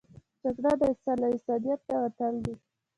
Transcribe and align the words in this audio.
جګړه 0.41 0.71
د 0.79 0.81
انسان 0.89 1.15
له 1.21 1.27
انسانیت 1.33 1.81
نه 1.89 1.95
وتل 2.03 2.33
دي 2.43 2.55